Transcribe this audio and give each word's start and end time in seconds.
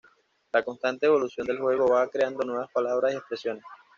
La 0.51 0.63
constante 0.63 1.05
evolución 1.05 1.45
del 1.45 1.59
juego 1.59 1.89
va 1.89 2.09
creando 2.09 2.43
nuevas 2.43 2.71
palabras 2.71 3.13
y 3.13 3.17
expresiones. 3.17 3.61